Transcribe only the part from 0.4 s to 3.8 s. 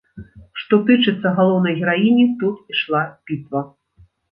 Што тычыцца галоўнай гераіні, тут ішла бітва.